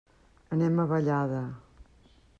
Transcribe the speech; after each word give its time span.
Anem 0.55 0.81
a 0.83 0.87
Vallada. 0.93 1.43